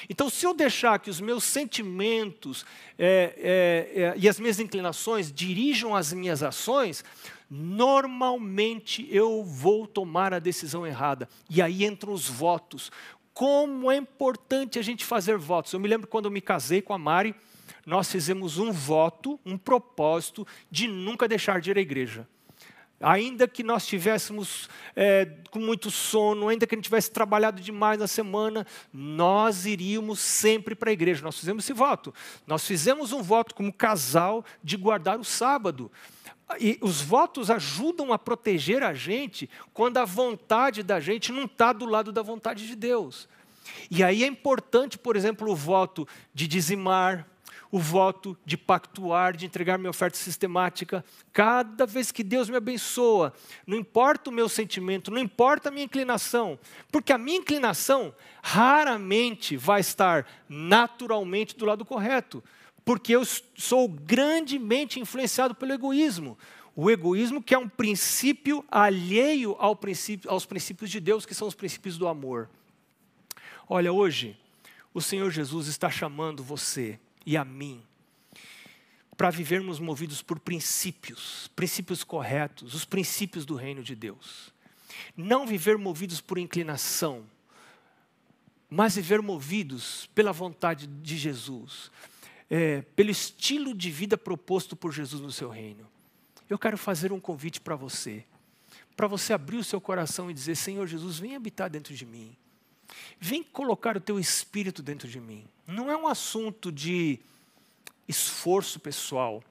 [0.09, 2.65] Então, se eu deixar que os meus sentimentos
[2.99, 7.05] é, é, é, e as minhas inclinações dirijam as minhas ações,
[7.55, 11.29] normalmente eu vou tomar a decisão errada.
[11.51, 12.91] E aí entram os votos
[13.35, 15.71] como é importante a gente fazer votos.
[15.71, 17.35] Eu me lembro quando eu me casei com a Mari,
[17.85, 22.27] nós fizemos um voto, um propósito de nunca deixar de ir à igreja.
[22.99, 27.99] Ainda que nós estivéssemos é, com muito sono, ainda que a gente tivesse trabalhado demais
[27.99, 31.23] na semana, nós iríamos sempre para a igreja.
[31.23, 32.15] Nós fizemos esse voto.
[32.47, 35.91] Nós fizemos um voto como casal de guardar o sábado.
[36.61, 41.73] E os votos ajudam a proteger a gente quando a vontade da gente não está
[41.73, 43.29] do lado da vontade de Deus.
[43.91, 47.27] E aí é importante, por exemplo, o voto de dizimar,
[47.73, 51.03] o voto de pactuar, de entregar minha oferta sistemática.
[51.33, 53.33] Cada vez que Deus me abençoa,
[53.67, 56.59] não importa o meu sentimento, não importa a minha inclinação,
[56.91, 62.45] porque a minha inclinação raramente vai estar naturalmente do lado correto,
[62.85, 63.23] porque eu
[63.57, 66.39] sou grandemente influenciado pelo egoísmo.
[66.75, 71.47] O egoísmo que é um princípio alheio ao princípio, aos princípios de Deus, que são
[71.47, 72.49] os princípios do amor.
[73.69, 74.37] Olha, hoje,
[74.93, 77.83] o Senhor Jesus está chamando você e a mim
[79.17, 84.53] para vivermos movidos por princípios, princípios corretos, os princípios do reino de Deus.
[85.17, 87.25] Não viver movidos por inclinação,
[88.69, 91.93] mas viver movidos pela vontade de Jesus,
[92.55, 95.89] é, pelo estilo de vida proposto por Jesus no seu reino.
[96.51, 98.27] Eu quero fazer um convite para você,
[98.95, 102.37] para você abrir o seu coração e dizer: Senhor Jesus, vem habitar dentro de mim,
[103.19, 105.47] vem colocar o teu espírito dentro de mim.
[105.67, 107.21] Não é um assunto de
[108.07, 109.43] esforço pessoal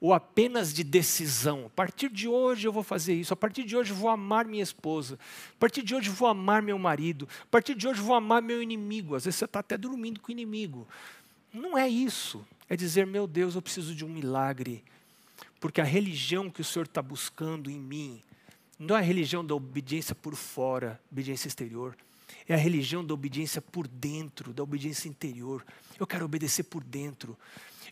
[0.00, 1.66] ou apenas de decisão.
[1.66, 4.44] A partir de hoje eu vou fazer isso, a partir de hoje eu vou amar
[4.44, 5.18] minha esposa,
[5.56, 8.14] a partir de hoje eu vou amar meu marido, a partir de hoje eu vou
[8.14, 9.16] amar meu inimigo.
[9.16, 10.86] Às vezes você está até dormindo com o inimigo.
[11.54, 12.44] Não é isso.
[12.68, 14.82] É dizer, meu Deus, eu preciso de um milagre,
[15.60, 18.20] porque a religião que o Senhor está buscando em mim
[18.76, 21.96] não é a religião da obediência por fora, obediência exterior.
[22.48, 25.64] É a religião da obediência por dentro, da obediência interior.
[25.98, 27.38] Eu quero obedecer por dentro.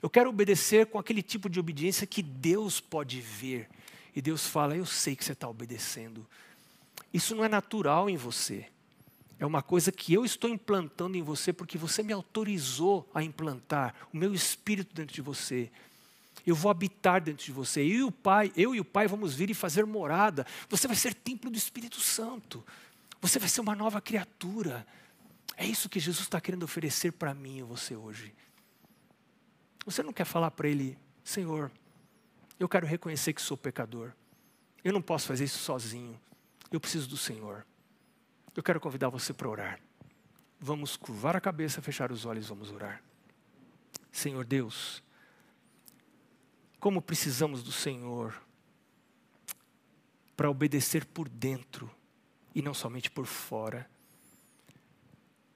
[0.03, 3.69] Eu quero obedecer com aquele tipo de obediência que Deus pode ver.
[4.15, 6.27] E Deus fala: Eu sei que você está obedecendo.
[7.15, 8.67] Isso não é natural em você.
[9.43, 13.93] É uma coisa que eu estou implantando em você porque você me autorizou a implantar
[14.15, 15.69] o meu espírito dentro de você.
[16.47, 17.81] Eu vou habitar dentro de você.
[17.81, 20.47] Eu e o Pai, eu e o Pai vamos vir e fazer morada.
[20.69, 22.65] Você vai ser templo do Espírito Santo.
[23.21, 24.87] Você vai ser uma nova criatura.
[25.57, 28.33] É isso que Jesus está querendo oferecer para mim e você hoje.
[29.85, 31.69] Você não quer falar para ele, Senhor,
[32.61, 34.13] eu quero reconhecer que sou pecador.
[34.85, 36.17] Eu não posso fazer isso sozinho.
[36.71, 37.67] Eu preciso do Senhor.
[38.55, 39.81] Eu quero convidar você para orar.
[40.61, 43.03] Vamos curvar a cabeça, fechar os olhos, vamos orar.
[44.11, 45.03] Senhor Deus,
[46.79, 48.41] como precisamos do Senhor
[50.37, 51.91] para obedecer por dentro
[52.55, 53.89] e não somente por fora.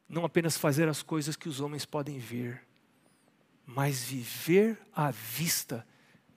[0.09, 2.63] Não apenas fazer as coisas que os homens podem ver,
[3.67, 5.87] mas viver à vista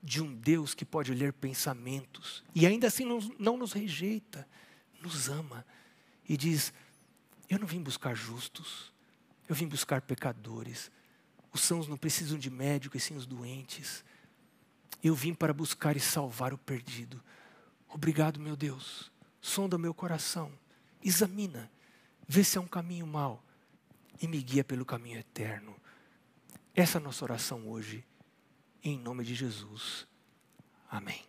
[0.02, 4.48] de um Deus que pode ler pensamentos e ainda assim não, não nos rejeita,
[5.02, 5.66] nos ama
[6.30, 6.72] e diz:
[7.50, 8.94] Eu não vim buscar justos,
[9.50, 10.92] eu vim buscar pecadores.
[11.52, 14.06] Os sãos não precisam de médico e sim os doentes.
[15.04, 17.22] Eu vim para buscar e salvar o perdido.
[17.88, 19.12] Obrigado, meu Deus.
[19.42, 20.52] Sonda meu coração,
[21.04, 21.72] examina,
[22.28, 23.44] vê se é um caminho mau
[24.22, 25.76] e me guia pelo caminho eterno.
[26.76, 28.06] Essa é a nossa oração hoje,
[28.84, 30.06] em nome de Jesus.
[30.92, 31.29] Amém.